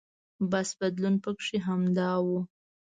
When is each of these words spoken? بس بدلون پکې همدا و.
بس 0.51 0.69
بدلون 0.79 1.15
پکې 1.23 1.57
همدا 1.67 2.11
و. 2.25 2.27